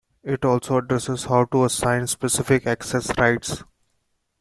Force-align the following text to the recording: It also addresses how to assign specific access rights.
It 0.23 0.43
also 0.45 0.77
addresses 0.79 1.25
how 1.25 1.45
to 1.45 1.65
assign 1.65 2.07
specific 2.07 2.65
access 2.65 3.15
rights. 3.19 3.63